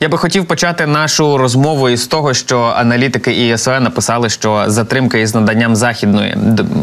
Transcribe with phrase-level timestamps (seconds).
[0.00, 5.34] Я би хотів почати нашу розмову із того, що аналітики ІСВ написали, що затримка із
[5.34, 6.36] наданням західної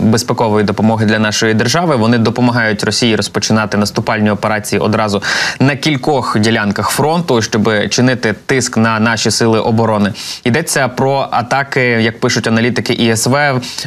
[0.04, 5.24] безпекової допомоги для нашої держави вони допомагають Росії розпочинати наступальні операції одразу
[5.60, 10.14] на кількох ділянках фронту, щоб чинити тиск на наші сили оборони.
[10.44, 13.38] Йдеться про атаки, як пишуть аналітики ІСВ,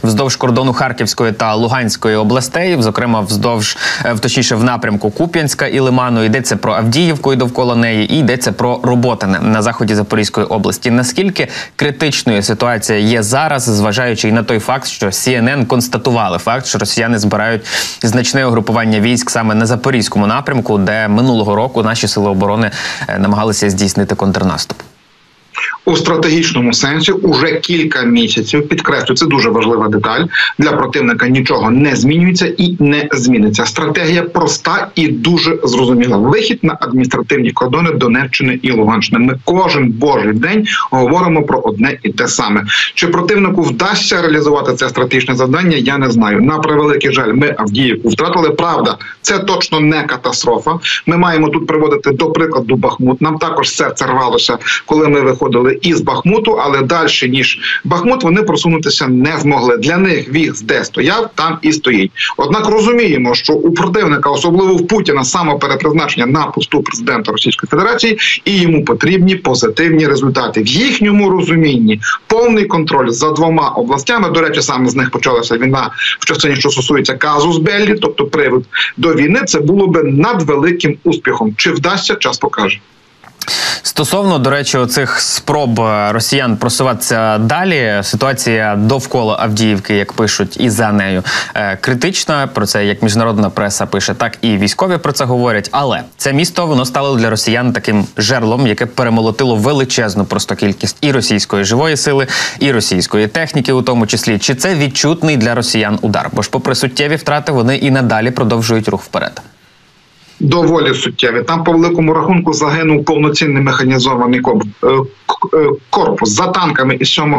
[0.02, 6.24] вздовж кордону Харківської та Луганської областей, зокрема вздовж е, точніше в напрямку Куп'янська і Лиману.
[6.24, 9.15] Йдеться про Авдіївку і довкола неї, і йдеться про роботу.
[9.16, 10.90] Ротине на заході Запорізької області.
[10.90, 16.78] Наскільки критичною ситуація є зараз, зважаючи і на той факт, що CNN констатували факт, що
[16.78, 17.66] росіяни збирають
[18.02, 22.70] значне угрупування військ саме на запорізькому напрямку, де минулого року наші сили оборони
[23.08, 24.78] е, намагалися здійснити контрнаступ
[25.86, 28.68] у стратегічному сенсі уже кілька місяців.
[28.68, 30.24] Підкреслю, це дуже важлива деталь
[30.58, 31.28] для противника.
[31.28, 33.66] Нічого не змінюється і не зміниться.
[33.66, 36.16] Стратегія проста і дуже зрозуміла.
[36.16, 39.18] Вихід на адміністративні кордони Донеччини і Луганщини.
[39.18, 42.64] Ми кожен божий день говоримо про одне і те саме.
[42.94, 45.76] Чи противнику вдасться реалізувати це стратегічне завдання?
[45.76, 46.40] Я не знаю.
[46.40, 48.50] На превеликий жаль, ми Авдіївку втратили.
[48.50, 50.78] Правда, це точно не катастрофа.
[51.06, 53.20] Ми маємо тут приводити до прикладу Бахмут.
[53.20, 59.08] Нам також серце рвалося, коли ми виходили із Бахмуту, але далі ніж Бахмут вони просунутися
[59.08, 59.76] не змогли.
[59.76, 62.12] Для них віз де стояв, там і стоїть.
[62.36, 68.60] Однак розуміємо, що у противника, особливо в Путіна, самоперепризначення на посту президента Російської Федерації, і
[68.60, 72.00] йому потрібні позитивні результати в їхньому розумінні.
[72.26, 74.30] Повний контроль за двома областями.
[74.30, 78.64] До речі, саме з них почалася війна в частині, що стосується казус Беллі, тобто привід
[78.96, 79.40] до війни.
[79.46, 81.54] Це було би надвеликим успіхом.
[81.56, 82.80] Чи вдасться час покаже.
[83.96, 88.00] Стосовно до речі, оцих спроб е, росіян просуватися далі.
[88.02, 91.22] Ситуація довкола Авдіївки, як пишуть, і за нею
[91.54, 92.46] е, критична.
[92.46, 95.68] Про це як міжнародна преса пише, так і військові про це говорять.
[95.72, 101.12] Але це місто воно стало для росіян таким жерлом, яке перемолотило величезну просто кількість і
[101.12, 102.26] російської живої сили,
[102.58, 104.38] і російської техніки, у тому числі.
[104.38, 106.30] Чи це відчутний для росіян удар?
[106.32, 109.42] Бо ж, попри суттєві втрати, вони і надалі продовжують рух вперед
[110.40, 111.42] доволі суттєві.
[111.42, 114.88] Там по великому рахунку загинув повноцінний механізований е,
[115.54, 117.36] е, корпус за танками із 7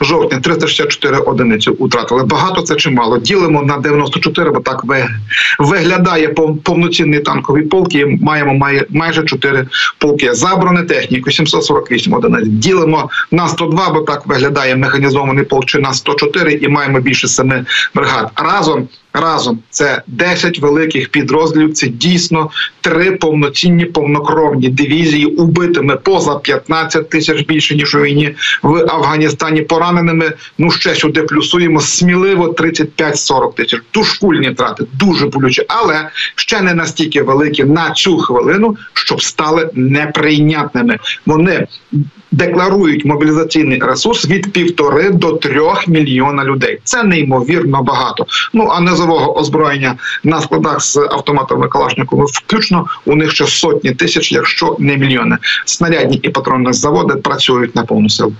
[0.00, 2.24] жовтня 364 одиниці утратили.
[2.24, 3.18] Багато це чимало.
[3.18, 4.84] Ділимо на 94, бо так
[5.58, 6.28] виглядає
[6.62, 7.94] повноцінний танковий полк.
[7.94, 9.66] і Маємо майже 4
[9.98, 10.34] полки.
[10.34, 12.48] За бронетехніку 748 одиниць.
[12.48, 17.52] Ділимо на 102, бо так виглядає механізований полк чи на 104 і маємо більше 7
[17.94, 18.30] бригад.
[18.36, 21.72] Разом разом це 10 великих підрозділів.
[21.72, 28.76] Це дійсно три повноцінні повнокровні дивізії, убитими поза 15 тисяч більше ніж у війні в
[28.76, 29.62] Афганістані.
[29.62, 33.82] Пораненими ну ще сюди плюсуємо сміливо 35-40 тисяч.
[33.94, 40.98] Душкульні трати дуже болючі, але ще не настільки великі на цю хвилину, щоб стали неприйнятними.
[41.26, 41.66] Вони
[42.30, 46.78] декларують мобілізаційний ресурс від півтори до трьох мільйона людей.
[46.84, 48.26] Це неймовірно багато.
[48.52, 49.94] Ну а низового озброєння
[50.24, 55.36] на складах з автоматами Калашникова включно у них ще сотні тисяч, якщо не мільйони.
[55.64, 58.32] Снарядні і патронні заводи працюють на повну силу.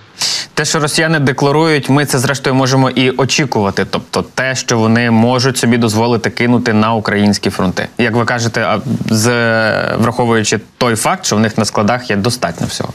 [0.54, 3.86] Те, що росіяни декларують, ми це зрештою можемо і очікувати.
[3.90, 8.78] Тобто, те, що вони можуть собі дозволити кинути на українські фронти, як ви кажете,
[9.10, 9.26] з
[9.96, 12.92] враховуючи той факт, що в них на складах є достатньо всього.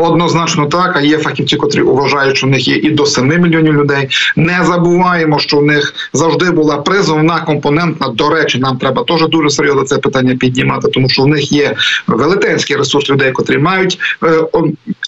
[0.00, 3.74] Однозначно так, а є фахівці, котрі вважають, що в них є і до 7 мільйонів
[3.74, 4.08] людей.
[4.36, 8.08] Не забуваємо, що в них завжди була призовна компонентна.
[8.08, 11.74] До речі, нам треба теж дуже серйозно це питання піднімати, тому що в них є
[12.06, 14.44] велетенський ресурс людей, котрі мають е,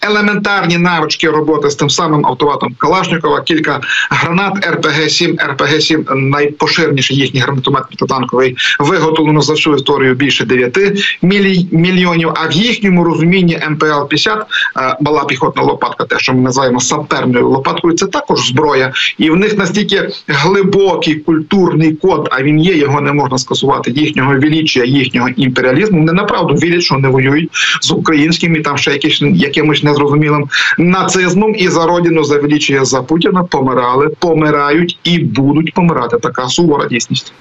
[0.03, 3.41] елементарні навички роботи з тим самим автоматом Калашникова.
[3.41, 10.45] Кілька гранат РПГ 7 РПГ 7 найпоширніший їхній гранатомет протитанковий виготовлено за всю історію більше
[10.45, 10.79] 9
[11.73, 12.31] мільйонів.
[12.35, 14.47] А в їхньому розумінні МПЛ 50
[15.01, 19.59] мала піхотна лопатка, те, що ми називаємо саперною лопаткою, це також зброя, і в них
[19.59, 23.91] настільки глибокий культурний код, а він є, його не можна скасувати.
[23.91, 25.99] Їхнього величія, їхнього імперіалізму.
[25.99, 27.51] Вони направду вірять, що вони воюють
[27.81, 30.49] з українським і там ще якісь якимось незрозумілим
[30.79, 36.17] нацизмом і за родину за величія за Путіна помирали, помирають і будуть помирати.
[36.17, 37.33] Така сувора дійсність.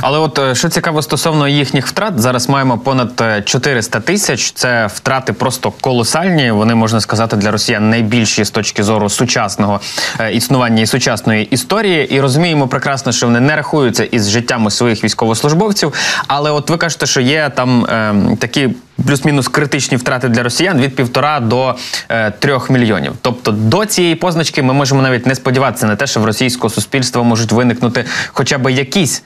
[0.00, 4.52] Але от е, що цікаво стосовно їхніх втрат, зараз маємо понад 400 е, тисяч.
[4.52, 6.50] Це втрати просто колосальні.
[6.50, 9.80] Вони можна сказати для росіян найбільші з точки зору сучасного
[10.20, 12.14] е, існування і сучасної історії.
[12.14, 15.92] І розуміємо прекрасно, що вони не рахуються із життями своїх військовослужбовців.
[16.26, 18.68] Але от ви кажете, що є там е, такі.
[19.06, 21.74] Плюс-мінус критичні втрати для росіян від півтора до
[22.08, 23.12] е, трьох мільйонів.
[23.22, 27.22] Тобто до цієї позначки ми можемо навіть не сподіватися на те, що в російського суспільства
[27.22, 29.22] можуть виникнути хоча б якісь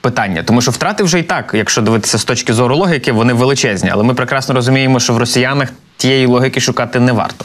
[0.00, 3.90] питання, тому що втрати вже і так, якщо дивитися з точки зору логіки, вони величезні,
[3.92, 5.68] але ми прекрасно розуміємо, що в росіянах
[6.00, 7.44] тієї логіки шукати не варто.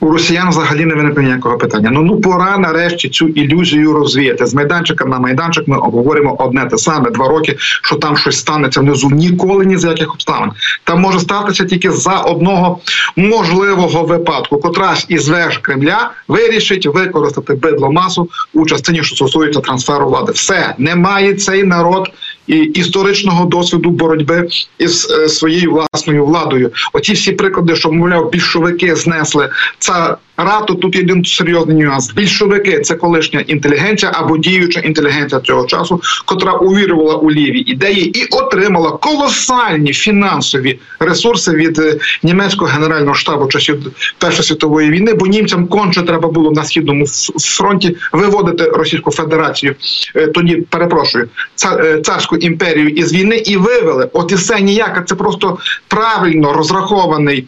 [0.00, 1.90] У росіян взагалі не виникне ніякого питання.
[1.90, 5.68] Ну ну пора нарешті цю ілюзію розвіяти з майданчика на майданчик.
[5.68, 9.10] Ми обговоримо одне те саме два роки, що там щось станеться внизу.
[9.10, 10.50] Ніколи ні з яких обставин.
[10.84, 12.78] Там може статися тільки за одного
[13.16, 14.58] можливого випадку.
[14.58, 20.32] Котрась із веж Кремля вирішить використати бидломасу у частині, що стосується трансферу влади.
[20.32, 22.08] Все немає цей народ
[22.56, 26.70] історичного досвіду боротьби із е, своєю власною владою.
[26.92, 30.74] Оці всі приклади, що мовляв, більшовики знесли це рату.
[30.74, 32.12] Тут один серйозний нюанс.
[32.12, 38.26] Більшовики це колишня інтелігенція або діюча інтелігенція цього часу, котра увірувала у ліві ідеї і
[38.30, 43.78] отримала колосальні фінансові ресурси від е, німецького генерального штабу часів
[44.18, 47.06] Першої світової війни, бо німцям конче треба було на східному
[47.40, 49.74] фронті виводити Російську Федерацію.
[50.16, 51.28] Е, тоді перепрошую
[51.78, 54.08] е, царську імперію із війни і вивели.
[54.12, 55.02] От і все ніяка.
[55.02, 55.58] Це просто
[55.88, 57.46] правильно розрахований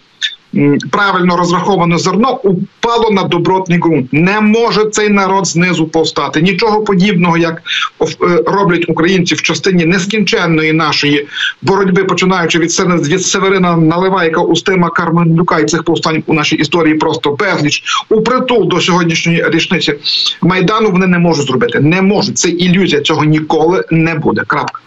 [0.90, 4.12] правильно розраховане зерно упало на добротний ґрунт.
[4.12, 6.42] Не може цей народ знизу повстати.
[6.42, 7.62] Нічого подібного, як
[8.02, 11.26] е, роблять українці в частині нескінченної нашої
[11.62, 12.70] боротьби, починаючи від
[13.08, 18.68] від Северина Наливайка, Устима Карменюка і цих повстань у нашій історії просто безліч у притул
[18.68, 19.94] до сьогоднішньої річниці
[20.42, 20.90] майдану.
[20.90, 21.80] Вони не можуть зробити.
[21.80, 22.38] Не можуть.
[22.38, 23.02] Це ілюзія.
[23.02, 24.42] Цього ніколи не буде.
[24.46, 24.80] Крапка.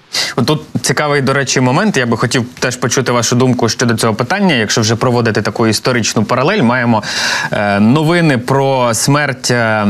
[0.46, 1.98] Тут цікавий, до речі, момент.
[1.98, 4.56] Я би хотів теж почути вашу думку щодо цього питання.
[4.56, 7.04] Якщо вже проводити таку історичну паралель, маємо
[7.52, 9.88] е, новини про смерть е,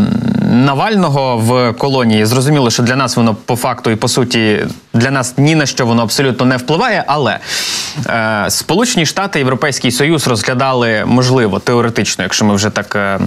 [0.51, 2.25] Навального в колонії.
[2.25, 5.85] Зрозуміло, що для нас воно по факту і по суті для нас ні на що
[5.85, 7.03] воно абсолютно не впливає.
[7.07, 7.39] Але
[8.07, 13.19] е, Сполучені Штати Європейський Союз розглядали можливо теоретично, якщо ми вже так.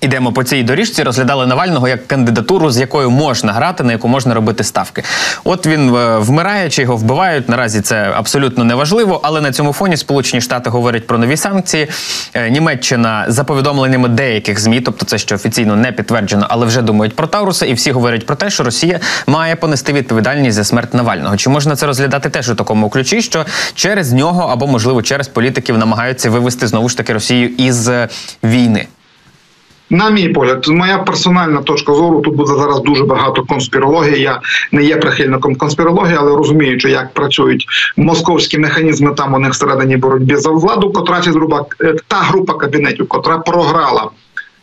[0.00, 4.34] Ідемо по цій доріжці, розглядали Навального як кандидатуру, з якою можна грати, на яку можна
[4.34, 5.02] робити ставки.
[5.44, 7.48] От він е, вмирає, чи його вбивають.
[7.48, 11.88] Наразі це абсолютно неважливо, але на цьому фоні Сполучені Штати говорять про нові санкції.
[12.34, 17.16] Е, Німеччина за повідомленнями деяких змі, тобто це ще офіційно не підтверджено, але вже думають
[17.16, 21.36] про Тауруса, і всі говорять про те, що Росія має понести відповідальність за смерть Навального.
[21.36, 25.78] Чи можна це розглядати теж у такому ключі, що через нього або можливо через політиків
[25.78, 28.08] намагаються вивести знову ж таки Росію із е,
[28.44, 28.86] війни?
[29.90, 34.20] На мій погляд, моя персональна точка зору тут буде зараз дуже багато конспірології.
[34.20, 34.40] Я
[34.72, 37.66] не є прихильником конспірології, але розуміючи, як працюють
[37.96, 41.30] московські механізми там у них всередині боротьбі за владу, котра ці
[41.80, 44.10] е, та група кабінетів, котра програла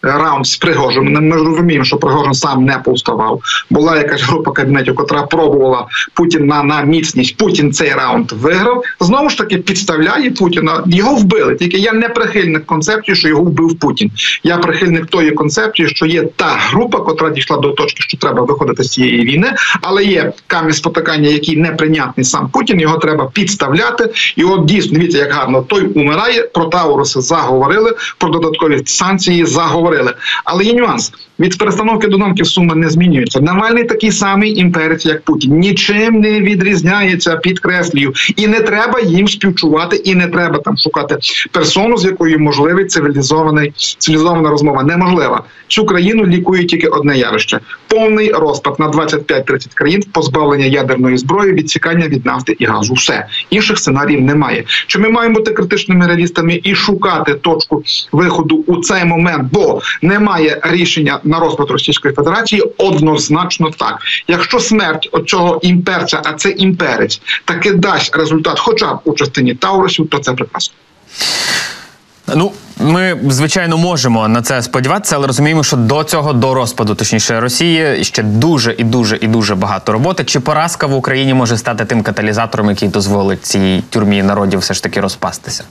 [0.02, 1.28] раунд з Пригожиним.
[1.30, 3.42] Ми ж розуміємо, що Пригожин сам не повставав.
[3.70, 7.38] Була якась група кабінетів, яка пробувала Путін на, на міцність.
[7.38, 8.84] Путін цей раунд виграв.
[9.00, 10.84] Знову ж таки підставляє Путіна.
[10.86, 11.56] Його вбили.
[11.56, 14.12] Тільки я не прихильник концепції, що його вбив Путін.
[14.44, 18.84] Я прихильник тої концепції, що є та група, котра дійшла до точки, що треба виходити
[18.84, 22.80] з цієї війни, але є камінь спотикання, який неприйнятний сам Путін.
[22.80, 24.10] Його треба підставляти.
[24.36, 26.44] І от дійсно дивіться, як гарно той умирає.
[26.44, 30.14] Про Тауруси заговорили, про додаткові санкції заговорили говорили.
[30.44, 33.40] Але є нюанс від перестановки додонків сума не змінюється.
[33.40, 39.96] Навальний такий самий імперець, як Путін, нічим не відрізняється, підкреслюю, і не треба їм співчувати,
[39.96, 41.18] і не треба там шукати
[41.52, 44.84] персону, з якою можливий цивілізований цивілізована розмова.
[44.84, 51.54] Неможлива цю країну лікує тільки одне явище: повний розпад на 25-30 країн, позбавлення ядерної зброї,
[51.54, 52.94] відсікання від нафти і газу.
[52.94, 54.64] Все інших сценаріїв немає.
[54.88, 59.50] Чи ми маємо бути критичними реалістами і шукати точку виходу у цей момент?
[59.52, 62.64] Бо немає рішення на розпад Російської Федерації.
[62.78, 64.00] Однозначно так.
[64.28, 70.08] Якщо смерть цього імперця, а це імперець, таки дасть результат, хоча б у частині Таурусів,
[70.10, 70.76] то це прекрасно.
[72.36, 77.40] Ну, ми звичайно можемо на це сподіватися, але розуміємо, що до цього до розпаду, точніше
[77.40, 80.24] Росії, ще дуже і дуже і дуже багато роботи.
[80.24, 84.84] Чи поразка в Україні може стати тим каталізатором, який дозволить цій тюрмі народів все ж
[84.84, 85.64] таки розпастися?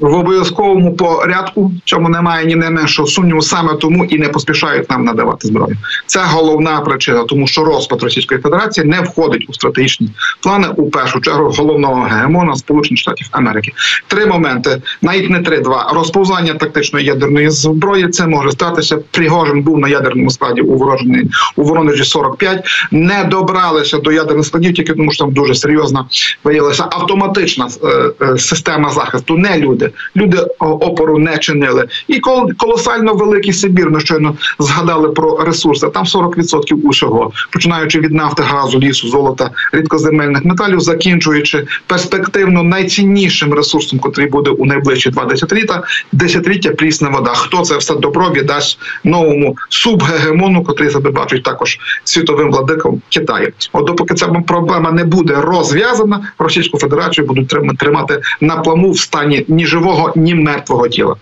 [0.00, 1.72] В обов'язковому порядку.
[1.84, 5.76] Чому немає ні не меншого сумніву, саме тому і не поспішають нам надавати зброю.
[6.06, 10.08] Це головна причина, тому що розпад Російської Федерації не входить у стратегічні
[10.42, 13.72] плани у першу чергу головного гегемона Сполучених Штатів Америки.
[14.06, 18.08] Три моменти, навіть не три, два розповзання тактичної ядерної зброї.
[18.08, 18.98] Це може статися.
[19.10, 21.24] Пригожин був на ядерному складі у Ворожні,
[21.56, 26.04] у Воронежі 45, Не добралися до ядерних складів, тільки тому що там дуже серйозна
[26.44, 29.36] виявилася автоматична е, е, система захисту.
[29.36, 30.38] Не люди люди.
[30.58, 31.88] Опору не чинили.
[32.08, 32.20] І
[32.56, 33.90] колосально великий Сибір.
[33.90, 35.88] Ми щойно згадали про ресурси.
[35.94, 43.98] Там 40% усього, починаючи від нафти, газу, лісу, золота, рідкоземельних металів, закінчуючи перспективно найціннішим ресурсом,
[43.98, 47.30] котрий буде у найближчі два десятиліття, десятиліття прісна вода.
[47.30, 53.52] Хто це все добро віддасть новому субгегемону, котрий себе бачить також світовим владиком Китаю?
[53.72, 59.44] От допоки ця проблема не буде розв'язана, Російську Федерацію будуть тримати на плаву в стані
[59.48, 61.14] ні живого, ні мертвого тіла.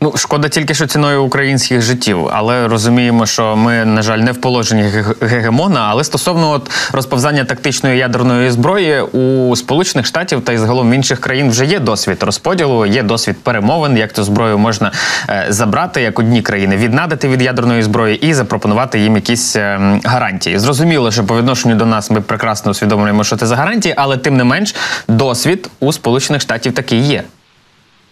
[0.00, 4.40] Ну шкода тільки що ціною українських життів, але розуміємо, що ми, на жаль, не в
[4.40, 4.82] положенні
[5.20, 5.86] гегемона.
[5.90, 11.20] Але стосовно от розповзання тактичної ядерної зброї у Сполучених Штатів та й загалом в інших
[11.20, 14.92] країн вже є досвід розподілу, є досвід перемовин, як цю зброю можна
[15.28, 20.58] е, забрати, як одні країни віднадити від ядерної зброї і запропонувати їм якісь е, гарантії.
[20.58, 24.36] Зрозуміло, що по відношенню до нас ми прекрасно усвідомлюємо, що це за гарантії, але тим
[24.36, 24.74] не менш
[25.08, 27.22] досвід у Сполучених Штатів такий є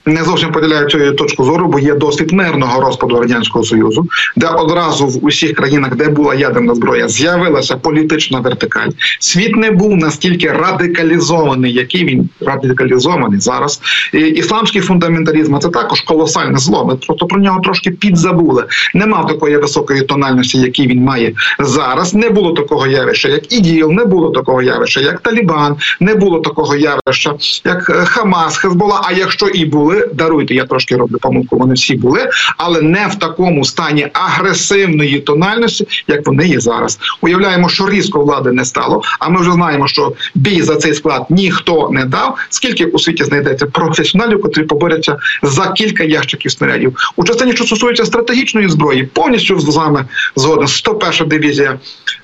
[0.09, 5.07] не зовсім поділяю цю точку зору, бо є досвід мирного розпаду радянського союзу, де одразу
[5.07, 8.89] в усіх країнах, де була ядерна зброя, з'явилася політична вертикаль.
[9.21, 13.81] Світ не був настільки радикалізований, який він радикалізований зараз.
[14.15, 16.85] І Ісламський фундаменталізм це також колосальне зло.
[16.85, 18.65] Ми просто про нього трошки підзабули.
[18.95, 22.15] Не мав такої високої тональності, який він має зараз.
[22.15, 26.77] Не було такого явища, як іділ, не було такого явища, як Талібан, не було такого
[26.77, 27.35] явища,
[27.65, 29.01] як Хамас, Хезбола.
[29.05, 31.59] А якщо і були даруйте, я трошки роблю помилку.
[31.59, 36.99] Вони всі були, але не в такому стані агресивної тональності, як вони є зараз.
[37.21, 39.03] Уявляємо, що різко влади не стало.
[39.19, 42.39] А ми вже знаємо, що бій за цей склад ніхто не дав.
[42.49, 48.05] Скільки у світі знайдеться професіоналів, котрі поборються за кілька ящиків снарядів у частині, що стосується
[48.05, 50.05] стратегічної зброї, повністю з вами
[50.37, 51.79] згоден 101-ша дивізія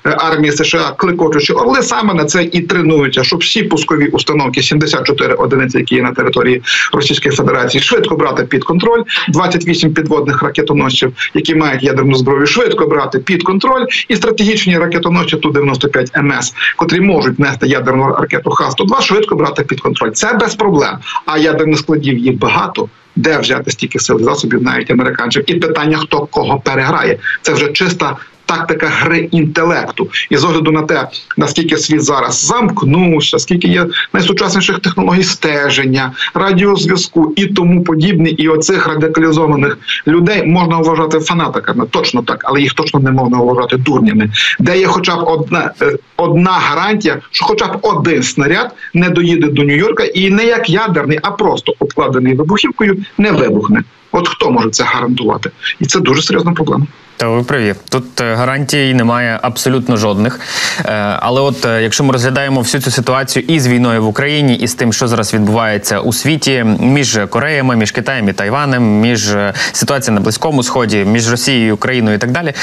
[0.09, 5.77] армії США, кликочучи орли саме на це і тренуються, щоб всі пускові установки 74 одиниці,
[5.77, 6.61] які є на території
[6.93, 13.19] Російської Федерації швидко брати під контроль 28 підводних ракетоносців, які мають ядерну зброю, швидко брати
[13.19, 19.35] під контроль, і стратегічні ракетоносці ту 95 МС, котрі можуть нести ядерну ракету Х-102, швидко
[19.35, 20.11] брати під контроль.
[20.11, 20.97] Це без проблем.
[21.25, 22.89] А ядерних складів їх багато.
[23.17, 28.17] Де взяти стільки сил засобів, навіть американців, і питання, хто кого переграє, це вже чиста
[28.45, 34.79] тактика гри інтелекту, і з огляду на те, наскільки світ зараз замкнувся, скільки є найсучасніших
[34.79, 42.41] технологій стеження, радіозв'язку і тому подібне, і оцих радикалізованих людей можна вважати фанатиками, точно так,
[42.43, 47.19] але їх точно не можна вважати дурнями, де є, хоча б одна е, одна гарантія,
[47.31, 51.73] що, хоча б один снаряд не доїде до Нью-Йорка, і не як ядерний, а просто
[51.79, 53.83] обкладений вибухівкою, не вибухне.
[54.11, 56.85] От хто може це гарантувати, і це дуже серйозна проблема.
[57.17, 57.75] Та ви праві.
[57.89, 60.39] Тут е, гарантій немає абсолютно жодних.
[60.79, 64.55] Е, але от е, якщо ми розглядаємо всю цю ситуацію і з війною в Україні,
[64.55, 69.35] і з тим, що зараз відбувається у світі, між Кореями, між Китаєм і Тайванем, між
[69.71, 72.53] ситуацією на Близькому Сході, між Росією, Україною і так далі,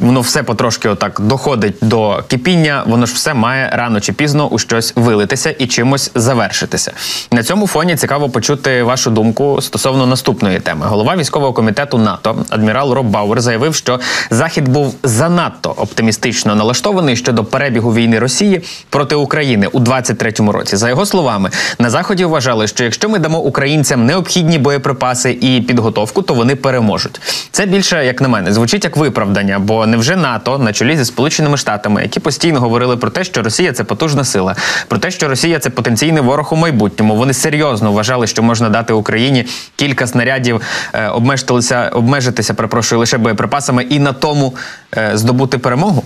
[0.00, 4.58] воно все потрошки отак доходить до кипіння, воно ж все має рано чи пізно у
[4.58, 6.92] щось вилитися і чимось завершитися.
[7.32, 10.86] На цьому фоні цікаво почути вашу думку стосовно наступної теми.
[10.86, 14.00] Голова військового комітету НАТО, адмірал Роб Бауер заявив, що
[14.30, 20.76] Захід був занадто оптимістично налаштований щодо перебігу війни Росії проти України у 23-му році.
[20.76, 26.22] За його словами, на заході вважали, що якщо ми дамо українцям необхідні боєприпаси і підготовку,
[26.22, 27.20] то вони переможуть.
[27.50, 31.56] Це більше, як на мене, звучить як виправдання, бо невже НАТО на чолі зі сполученими
[31.56, 34.56] штатами, які постійно говорили про те, що Росія це потужна сила,
[34.88, 37.16] про те, що Росія це потенційний ворог у майбутньому.
[37.16, 39.46] Вони серйозно вважали, що можна дати Україні
[39.76, 40.60] кілька снарядів,
[40.92, 44.54] е, обмежитися, обмежитися, перепрошую, лише боєприпасами і на тому
[44.96, 46.04] е, здобути перемогу?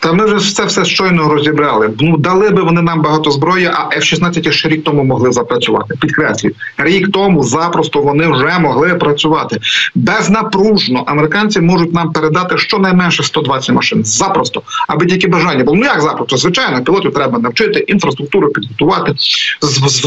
[0.00, 1.90] Та ми вже це все щойно розібрали.
[2.00, 5.94] Ну дали би вони нам багато зброї, а F-16 ще рік тому могли запрацювати.
[6.00, 9.60] Підкреслюю, рік тому запросто вони вже могли працювати
[9.94, 11.04] безнапружно.
[11.06, 14.04] Американці можуть нам передати щонайменше 120 машин.
[14.04, 15.76] Запросто, аби тільки бажання було.
[15.76, 16.36] Ну як запросто?
[16.36, 19.12] Звичайно, пілотів треба навчити, інфраструктуру підготувати.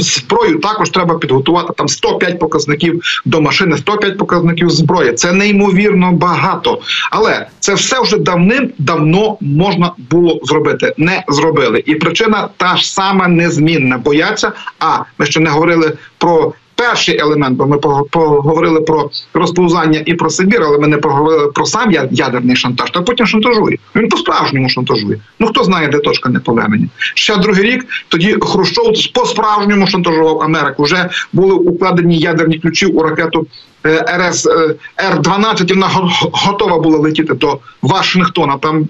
[0.02, 1.74] зброю також треба підготувати.
[1.78, 5.14] Там 105 показників до машини, 105 показників зброї.
[5.14, 6.80] Це неймовірно багато,
[7.12, 11.84] але це все вже давним-давно можна можна було зробити, не зробили.
[11.86, 13.98] І причина та ж сама незмінна.
[13.98, 14.52] Бояться.
[14.80, 16.54] А ми ще не говорили про.
[16.82, 17.78] Перший елемент, бо ми
[18.12, 23.02] поговорили про розповзання і про Сибір, але ми не поговорили про сам ядерний шантаж, та
[23.02, 23.78] потім шантажує.
[23.96, 25.20] Він по справжньому шантажує.
[25.40, 26.88] Ну хто знає, де точка неповернення.
[26.98, 30.84] Ще другий рік тоді Хрущов по справжньому шантажував Америку.
[30.84, 33.48] Вже були укладені ядерні ключі у ракету
[33.86, 35.90] е, РС е, Р-12, і вона
[36.32, 38.58] готова була летіти до Вашингтона.
[38.58, 38.88] Там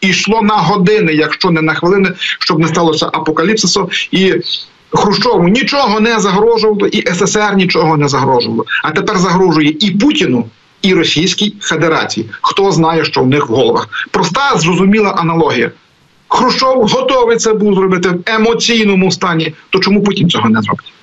[0.00, 3.90] йшло на години, якщо не на хвилини, щоб не сталося апокаліпсису.
[4.10, 4.34] І
[4.94, 8.64] Хрущову нічого не загрожувало, і СССР нічого не загрожувало.
[8.82, 10.44] А тепер загрожує і Путіну,
[10.82, 12.30] і Російській Федерації.
[12.40, 13.88] Хто знає, що в них в головах?
[14.10, 15.70] Проста зрозуміла аналогія.
[16.28, 19.54] Хрущов готовий це був зробити в емоційному стані.
[19.70, 20.93] То чому Путін цього не зробить?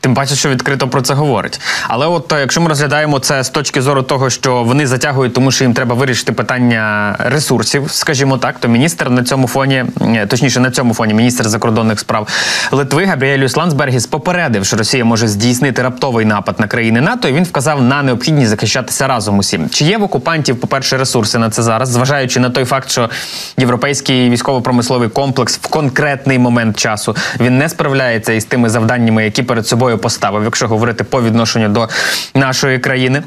[0.00, 1.60] Тим паче, що відкрито про це говорить.
[1.88, 5.50] Але от е, якщо ми розглядаємо це з точки зору того, що вони затягують, тому
[5.50, 9.84] що їм треба вирішити питання ресурсів, скажімо так, то міністр на цьому фоні,
[10.28, 12.28] точніше на цьому фоні, міністр закордонних справ
[12.72, 17.28] Литви Габріелюс Ландсбергіс попередив, що Росія може здійснити раптовий напад на країни НАТО.
[17.28, 19.70] і Він вказав на необхідність захищатися разом усім.
[19.70, 23.10] Чи є в окупантів, по перше, ресурси на це зараз, зважаючи на той факт, що
[23.58, 29.61] європейський військово-промисловий комплекс в конкретний момент часу він не справляється із тими завданнями, які перед
[29.66, 31.88] собою собою поставив, якщо говорити по відношенню до
[32.34, 33.22] нашої країни.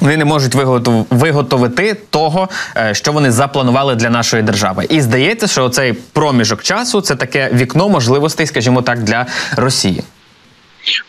[0.00, 0.54] Вони не можуть
[1.10, 4.86] виготовити того, е, що вони запланували для нашої держави.
[4.88, 10.02] І здається, що цей проміжок часу це таке вікно можливостей, скажімо так, для Росії.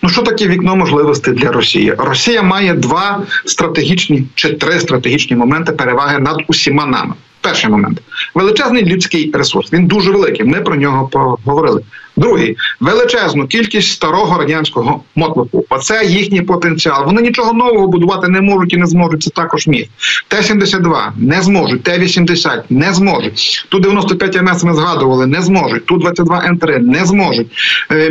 [0.01, 1.93] Ну, що таке вікно можливостей для Росії?
[1.97, 7.13] Росія має два стратегічні чи три стратегічні моменти переваги над усіма нами.
[7.47, 8.01] Перший момент
[8.35, 9.73] величезний людський ресурс.
[9.73, 10.45] Він дуже великий.
[10.45, 11.09] Ми про нього
[11.43, 11.81] поговорили.
[12.17, 15.65] Другий величезну кількість старого радянського мотлоку.
[15.69, 17.05] Оце їхній потенціал.
[17.05, 19.23] Вони нічого нового будувати не можуть і не зможуть.
[19.23, 19.87] Це також міф.
[20.27, 23.65] Т-72 не зможуть, Т-80 не зможуть.
[23.69, 25.85] Ту 95 МС ми згадували, не зможуть.
[25.85, 27.47] Ту 22 Н3 не зможуть.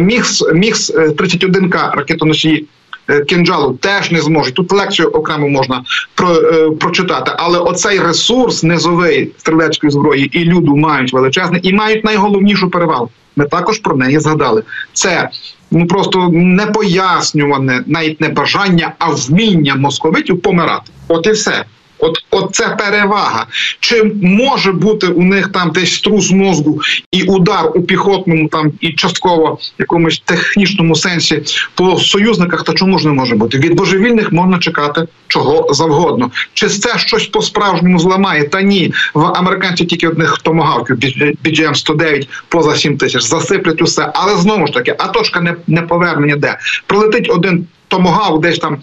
[0.00, 2.66] Мікс мікс 31К ракетоносії
[3.08, 4.54] Е, кінджалу теж не зможуть.
[4.54, 5.82] Тут лекцію окремо можна
[6.14, 12.04] про, е, прочитати, але оцей ресурс низовий стрілецької зброї і люду мають величезний і мають
[12.04, 13.10] найголовнішу перевагу.
[13.36, 14.62] Ми також про неї згадали.
[14.92, 15.28] Це
[15.70, 20.92] ну просто непояснюване, навіть не бажання, а вміння московитів помирати.
[21.08, 21.64] От і все.
[21.98, 23.46] От, от це перевага.
[23.80, 26.80] Чи може бути у них там десь струс мозку
[27.12, 31.42] і удар у піхотному, там і частково якомусь технічному сенсі
[31.74, 33.58] по союзниках, та чому ж не може бути?
[33.58, 36.30] Від божевільних можна чекати чого завгодно.
[36.54, 38.44] Чи це щось по справжньому зламає?
[38.44, 40.96] Та ні, в американців тільки одних томагавків
[41.44, 45.82] BGM 109 поза 7 тисяч засиплять усе, але знову ж таки, а точка не, не
[45.82, 48.78] повернення де прилетить один томогав, десь там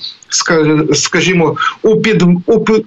[0.94, 2.24] скажімо, у під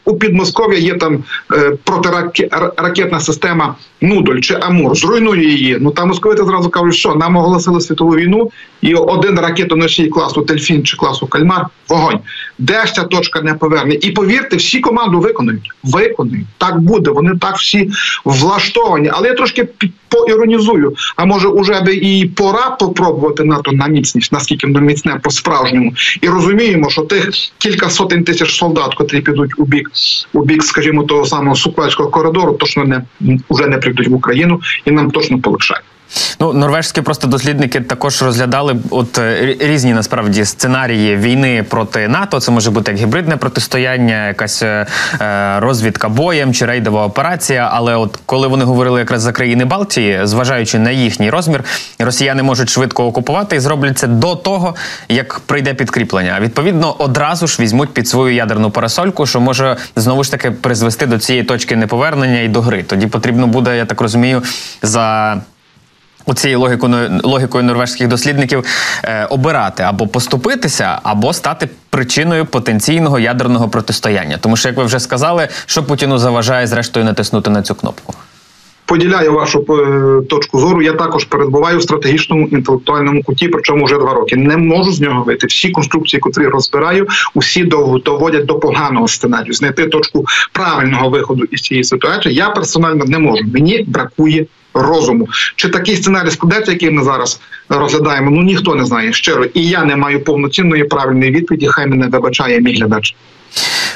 [0.05, 4.97] у, Підмосков'я є там е, протиракетна система Нудоль чи Амур.
[4.97, 5.77] Зруйнує її.
[5.81, 8.51] Ну там московити зразу кажуть, що нам оголосили світову війну,
[8.83, 12.19] і один ракетоносій класу Тельфін чи класу Кальмар вогонь.
[12.59, 13.95] Де ж ця точка не поверне?
[13.95, 15.71] І повірте, всі команду виконують.
[15.85, 16.47] Виконують.
[16.59, 17.11] Так буде.
[17.11, 17.91] Вони так всі
[18.25, 19.11] влаштовані.
[19.15, 19.69] Але я трошки
[20.09, 20.95] поіронізую.
[21.17, 25.93] А може, уже би і пора попробувати НАТО на міцність, наскільки воно міцне по справжньому,
[26.21, 29.91] і розуміємо, що тих кілька сотень тисяч солдат, котрі підуть у бік,
[30.33, 33.03] у бік, скажімо, того самого Суквальського коридору, точно не
[33.51, 35.81] вже не прийдуть в Україну, і нам точно полегшає.
[36.41, 42.41] Ну, норвежські просто дослідники також розглядали от е, різні насправді сценарії війни проти НАТО.
[42.41, 44.87] Це може бути як гібридне протистояння, якась е,
[45.21, 47.71] е, розвідка боєм чи рейдова операція.
[47.73, 51.65] Але от коли вони говорили якраз за країни Балтії, зважаючи на їхній розмір,
[51.99, 54.75] росіяни можуть швидко окупувати і зроблять це до того,
[55.09, 56.35] як прийде підкріплення.
[56.37, 61.07] А відповідно одразу ж візьмуть під свою ядерну парасольку, що може знову ж таки призвести
[61.07, 62.83] до цієї точки неповернення і до гри.
[62.83, 64.43] Тоді потрібно буде, я так розумію,
[64.83, 65.37] за
[66.27, 68.65] Оцією логікою логікою норвежських дослідників
[69.05, 74.39] е, обирати або поступитися, або стати причиною потенційного ядерного протистояння.
[74.41, 78.15] Тому що, як ви вже сказали, що Путіну заважає зрештою натиснути на цю кнопку.
[78.87, 80.83] Поділяю вашу е, точку зору.
[80.83, 84.37] Я також перебуваю в стратегічному інтелектуальному куті, причому вже два роки.
[84.37, 85.47] Не можу з нього вийти.
[85.47, 87.65] Всі конструкції, котрі розбираю, усі
[88.05, 89.53] доводять до поганого сценарію.
[89.53, 92.35] Знайти точку правильного виходу із цієї ситуації.
[92.35, 93.45] Я персонально не можу.
[93.55, 94.47] Мені бракує
[94.83, 95.29] розуму.
[95.57, 98.31] Чи такий сценарій складеться, який ми зараз розглядаємо?
[98.31, 101.67] Ну ніхто не знає щиро, і я не маю повноцінної правильної відповіді.
[101.67, 103.15] Хай мене вибачає мій глядач.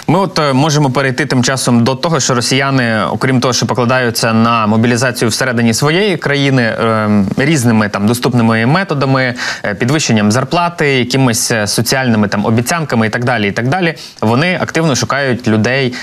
[0.07, 4.33] Ми от е, можемо перейти тим часом до того, що росіяни, окрім того, що покладаються
[4.33, 9.35] на мобілізацію всередині своєї країни ем, різними там доступними методами,
[9.65, 13.49] е, підвищенням зарплати, якимись е, соціальними там обіцянками і так далі.
[13.49, 15.95] І так далі, вони активно шукають людей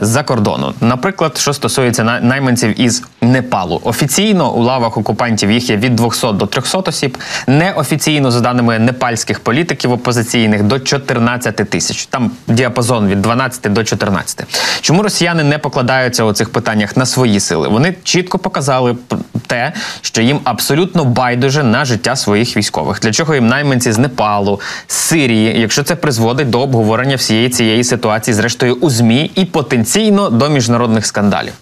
[0.00, 0.74] з-за кордону.
[0.80, 6.46] Наприклад, що стосується найманців із Непалу, офіційно у лавах окупантів їх є від 200 до
[6.46, 7.18] 300 осіб.
[7.46, 12.06] Неофіційно, за даними непальських політиків опозиційних, до 14 тисяч.
[12.06, 14.44] Там діапазон від 12 12 до 14.
[14.80, 17.68] Чому росіяни не покладаються у цих питаннях на свої сили?
[17.68, 18.96] Вони чітко показали
[19.46, 23.00] те, що їм абсолютно байдуже на життя своїх військових.
[23.00, 27.84] Для чого їм найманці з Непалу, з Сирії, якщо це призводить до обговорення всієї цієї
[27.84, 31.52] ситуації, зрештою у змі і потенційно до міжнародних скандалів.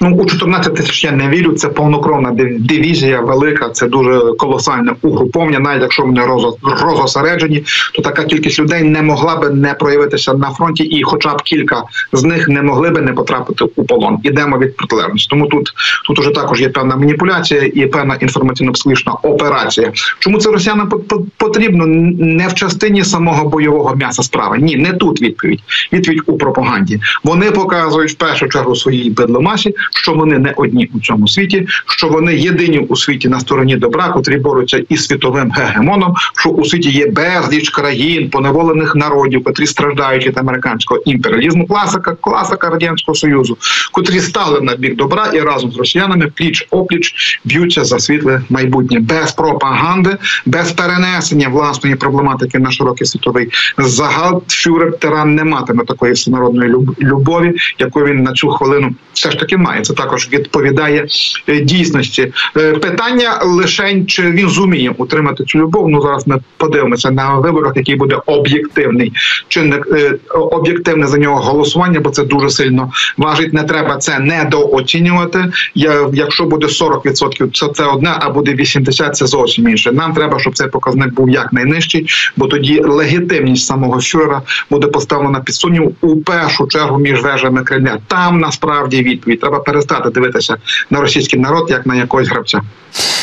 [0.00, 1.52] Ну у 14 тисяч я не вірю.
[1.52, 3.70] Це повнокровна дивізія, велика.
[3.70, 5.58] Це дуже колосальне угруповання.
[5.58, 6.22] Навіть якщо вони
[6.62, 11.42] розосереджені, то така кількість людей не могла би не проявитися на фронті, і, хоча б
[11.42, 11.82] кілька
[12.12, 14.18] з них не могли би не потрапити у полон.
[14.22, 15.28] Ідемо від протилежності.
[15.30, 15.72] Тому тут
[16.06, 19.92] тут уже також є певна маніпуляція і певна інформаційно-психологічна операція.
[20.18, 20.90] Чому це росіянам
[21.36, 24.58] потрібно не в частині самого бойового м'яса справи?
[24.58, 25.60] Ні, не тут відповідь.
[25.92, 27.00] Відповідь у пропаганді.
[27.24, 32.08] Вони показують в першу чергу своїй бедломасі, що вони не одні у цьому світі, що
[32.08, 36.90] вони єдині у світі на стороні добра, котрі борються із світовим гегемоном, що у світі
[36.90, 43.56] є безліч країн, поневолених народів, котрі страждають від американського імперіалізму, класика, класика радянського союзу,
[43.92, 49.00] котрі стали на бік добра і разом з росіянами пліч опліч б'ються за світле майбутнє
[49.00, 54.42] без пропаганди, без перенесення власної проблематики на широкий світовий загал.
[54.48, 59.56] Фюрер тиран не матиме такої всенародної любові, яку він на цю хвилину все ж таки
[59.56, 59.75] має.
[59.82, 61.06] Це також відповідає
[61.48, 62.32] е, дійсності.
[62.56, 65.88] Е, питання лише чи він зуміє утримати цю любов.
[65.88, 69.12] Ну зараз ми подивимося на виборах, який буде об'єктивний
[69.48, 73.52] чинник е, об'єктивне за нього голосування, бо це дуже сильно важить.
[73.52, 75.44] Не треба це недооцінювати.
[75.74, 79.92] Я, Якщо буде 40%, це це одне, а буде 80%, це зовсім інше.
[79.92, 85.54] Нам треба, щоб цей показник був якнайнижчий, бо тоді легітимність самого фюрера буде поставлена під
[85.54, 87.98] сумнів у першу чергу між вежами Кремля.
[88.06, 90.56] Там насправді відповідь треба перестати дивитися
[90.90, 92.60] на російський народ як на якогось гравця.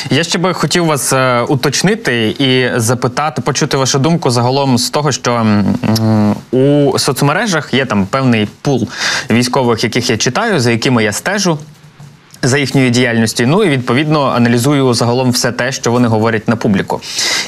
[0.09, 5.11] Я ще би хотів вас е, уточнити і запитати, почути вашу думку загалом з того,
[5.11, 5.45] що
[6.51, 8.87] у соцмережах є там певний пул
[9.31, 11.59] військових, яких я читаю, за якими я стежу
[12.43, 13.43] за їхньою діяльністю.
[13.47, 17.01] Ну і відповідно аналізую загалом все те, що вони говорять на публіку.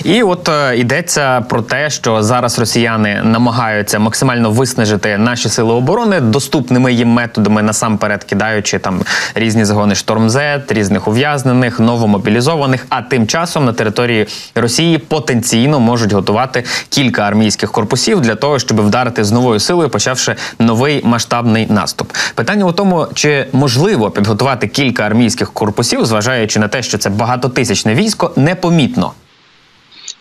[0.03, 6.19] І от е, йдеться про те, що зараз росіяни намагаються максимально виснажити наші сили оборони
[6.19, 9.01] доступними їм методами, насамперед кидаючи там
[9.35, 12.85] різні загони штормзет, різних ув'язнених, новомобілізованих.
[12.89, 18.81] А тим часом на території Росії потенційно можуть готувати кілька армійських корпусів для того, щоб
[18.81, 22.11] вдарити з новою силою, почавши новий масштабний наступ.
[22.35, 27.09] Питання у тому, чи можливо підготувати кілька кілька армійських корпусів, зважаючи на те, що це
[27.09, 29.13] багатотисячне військо, непомітно.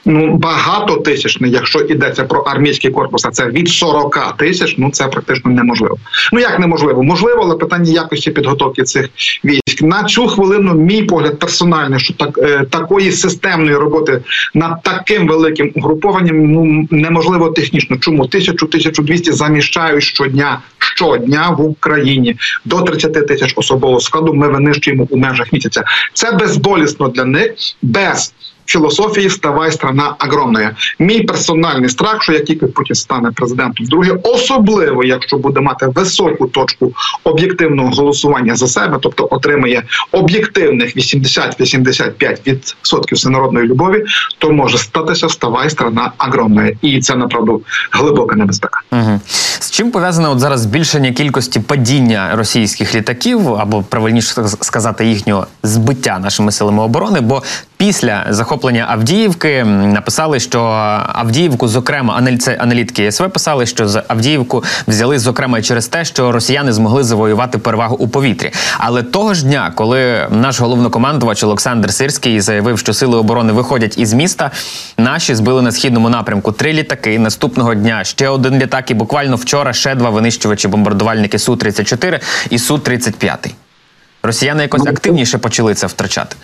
[0.05, 4.75] Ну багато тисячне, якщо йдеться про армійський корпус, а це від 40 тисяч.
[4.79, 5.97] Ну це практично неможливо.
[6.33, 7.03] Ну як неможливо?
[7.03, 9.09] Можливо, але питання якості підготовки цих
[9.45, 10.75] військ на цю хвилину.
[10.75, 14.21] Мій погляд персональний, що так е, такої системної роботи
[14.55, 17.97] над таким великим угрупованням ну неможливо технічно.
[17.97, 24.35] Чому тисячу тисячу двісті заміщають щодня щодня в Україні до 30 тисяч особового складу.
[24.35, 25.85] Ми винищуємо у межах місяця.
[26.13, 28.33] Це безболісно для них без
[28.67, 30.77] філософії ставай страна огромна.
[30.99, 36.47] Мій персональний страх, що як тільки Путін стане президентом, друге, особливо якщо буде мати високу
[36.47, 36.93] точку
[37.25, 44.05] об'єктивного голосування за себе, тобто отримає об'єктивних 80-85% всенародної любові,
[44.39, 46.71] то може статися ставай страна огромна.
[46.83, 48.81] і це направду глибока небезпека.
[48.93, 49.21] Угу.
[49.59, 56.19] З чим пов'язане от зараз збільшення кількості падіння російських літаків або правильніше сказати їхнього збиття
[56.19, 57.21] нашими силами оборони?
[57.21, 57.43] Бо
[57.85, 60.61] після захоплення Авдіївки написали, що
[61.13, 62.23] Авдіївку, зокрема,
[62.59, 67.97] аналітики СВ писали, що з Авдіївку взяли зокрема через те, що росіяни змогли завоювати перевагу
[67.97, 68.53] у повітрі.
[68.79, 74.13] Але того ж дня, коли наш головнокомандувач Олександр Сирський заявив, що сили оборони виходять із
[74.13, 74.51] міста,
[74.99, 77.19] наші збили на східному напрямку три літаки.
[77.19, 82.21] Наступного дня ще один літак, і буквально вчора ще два винищувачі бомбардувальники су 34
[82.51, 83.55] і су 35
[84.23, 86.37] Росіяни якось ну, активніше почали це втрачати.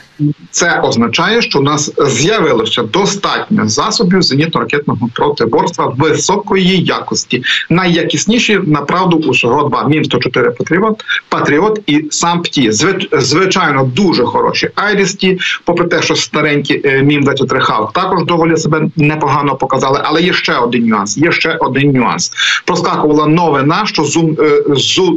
[0.50, 7.42] Це означає, що у нас з'явилося достатньо засобів зенітно-ракетного протиборства високої якості.
[7.70, 12.70] Найякісніші направду усього два мін 104 Патріот, Патріот і сам ПТІ.
[13.12, 18.88] Звичайно, дуже хороші Айрісті, попри те, що старенькі е, мін 23 хав також доволі себе
[18.96, 20.00] непогано показали.
[20.02, 21.18] Але є ще один нюанс.
[21.18, 22.32] Є ще один нюанс.
[22.64, 24.62] Проскакувала новина, що зум, е,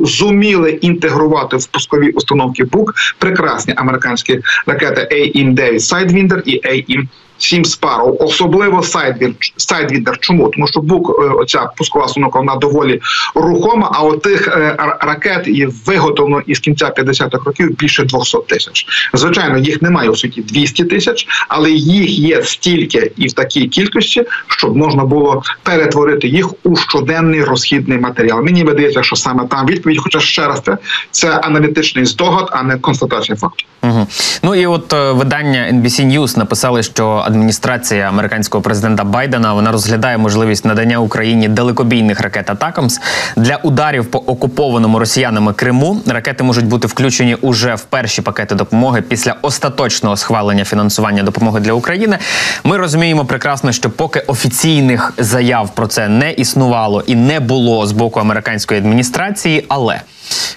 [0.04, 7.10] зуміли інтегрувати в пускові установки БУК прекрасні американські ракети это in Day Sidewinder A in.
[7.38, 10.18] Сім Sparrow, особливо Sidewinder.
[10.20, 10.50] Чому?
[10.50, 13.02] Тому що бук е, оця пускова установка, вона доволі
[13.36, 13.90] рухома.
[13.94, 18.86] А от тих е, ракет є виготовлено із кінця 50-х років більше 200 тисяч.
[19.14, 24.26] Звичайно, їх немає у світі 200 тисяч, але їх є стільки і в такій кількості,
[24.48, 28.42] щоб можна було перетворити їх у щоденний розхідний матеріал.
[28.42, 30.78] Мені видається, що саме там відповідь, хоча ще раз це,
[31.12, 33.66] це аналітичний здогад, а не констатація факту.
[33.84, 34.08] Угу.
[34.44, 40.18] Ну і от е, видання NBC News написали, що адміністрація американського президента Байдена вона розглядає
[40.18, 43.00] можливість надання Україні далекобійних ракет Атакамс
[43.36, 46.02] для ударів по окупованому росіянами Криму.
[46.08, 51.74] Ракети можуть бути включені уже в перші пакети допомоги після остаточного схвалення фінансування допомоги для
[51.74, 52.18] України.
[52.64, 57.92] Ми розуміємо прекрасно, що поки офіційних заяв про це не існувало і не було з
[57.92, 60.02] боку американської адміністрації, але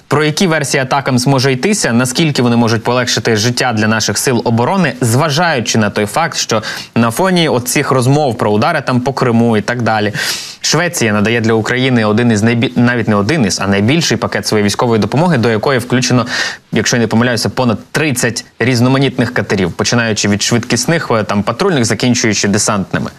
[0.07, 4.93] про які версії атакам зможе йтися, наскільки вони можуть полегшити життя для наших сил оборони,
[5.01, 6.63] зважаючи на той факт, що
[6.95, 10.13] на фоні оцих розмов про удари там по Криму і так далі,
[10.61, 12.73] Швеція надає для України один із найбі...
[12.75, 16.25] навіть не один із, а найбільший пакет своєї військової допомоги, до якої включено,
[16.71, 22.47] якщо я не помиляюся, понад 30 різноманітних катерів, починаючи від швидкісних е, там патрульних, закінчуючи
[22.47, 23.11] десантними.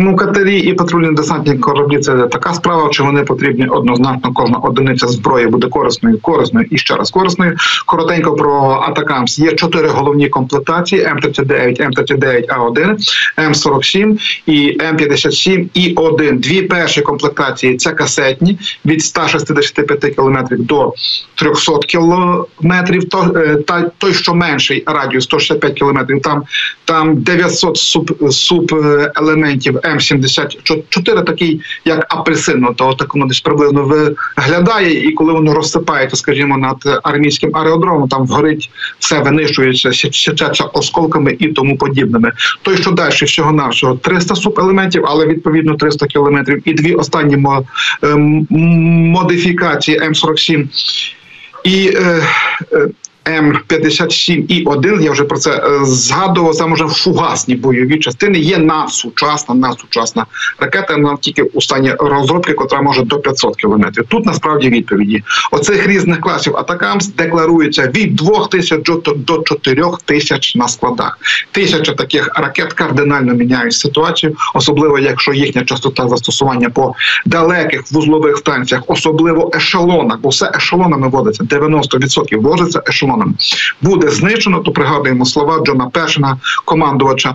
[0.00, 4.32] Ну, катері і патрульні десантні кораблі це така справа, чи вони потрібні однозначно.
[4.34, 7.56] Кожна одиниця зброї буде корисною, корисною і ще раз корисною.
[7.86, 12.96] Коротенько про атакамс є чотири головні комплектації: М39, М39 А1,
[13.38, 20.92] М47 і М57 і 1 Дві перші комплектації це касетні від 165 км до
[21.34, 22.72] 300 км.
[23.10, 26.42] То, е, та той, що менший радіус 165 км, там
[26.84, 28.74] там 900 суб, суб
[29.16, 33.84] елементів М74 такий, як апельсин, то так воно десь приблизно
[34.36, 41.36] виглядає, і коли воно розсипається, скажімо, над армійським аеродромом, там вгорить все винищується, січеться осколками
[41.38, 42.32] і тому подібними.
[42.62, 43.08] Той, що далі?
[43.12, 47.46] Всього нашого 300 субелементів, але відповідно 300 кілометрів, і дві останні
[48.02, 48.46] ем,
[49.10, 50.68] модифікації М47
[51.64, 52.22] і е,
[52.72, 52.88] е,
[53.28, 56.54] М57 і 1 я вже про це е, згадував.
[56.54, 58.38] Саме вже фугасні бойові частини.
[58.38, 60.26] Є надсучасна, надсучасна
[60.58, 60.94] ракета.
[60.94, 64.04] Вона тільки у стані розробки, котра може до 500 кілометрів.
[64.08, 70.68] Тут насправді відповіді оцих різних класів атакамс декларується від 2 тисяч до 4 тисяч на
[70.68, 71.18] складах.
[71.52, 76.94] Тисяча таких ракет кардинально міняють ситуацію, особливо якщо їхня частота застосування по
[77.26, 83.34] далеких вузлових станціях, особливо ешелонах, бо все ешелонами водиться 90% ввозиться ешелон дронами
[83.82, 84.58] буде знищено.
[84.58, 87.34] То пригадуємо слова Джона Пешена, командувача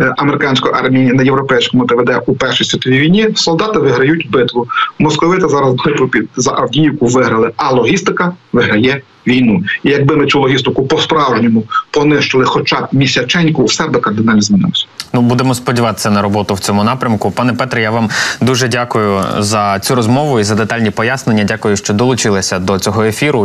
[0.00, 3.28] е, американської армії на європейському ТВД у першій світовій війні.
[3.34, 4.66] Солдати виграють битву.
[4.98, 9.02] Московити зараз битву під за Авдіївку виграли, а логістика виграє.
[9.26, 14.40] Війну, і якби ми цю логістику по справжньому понищили, хоча б місяченьку, все би кардинально
[14.40, 14.86] змінилося.
[15.12, 17.30] Ну будемо сподіватися на роботу в цьому напрямку.
[17.30, 18.08] Пане Петре, я вам
[18.40, 21.44] дуже дякую за цю розмову і за детальні пояснення.
[21.44, 23.44] Дякую, що долучилися до цього ефіру.